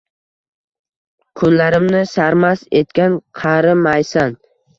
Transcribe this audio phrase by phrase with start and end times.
[1.41, 4.37] Kunlarimni sarmast etgan qari maysan